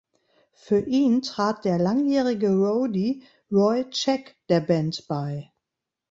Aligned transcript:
Für 0.53 0.79
ihn 0.79 1.21
trat 1.21 1.63
der 1.63 1.77
langjährige 1.77 2.49
Roadie 2.49 3.21
Roy 3.51 3.87
Check 3.91 4.35
der 4.49 4.59
Band 4.61 5.07
bei. 5.07 5.51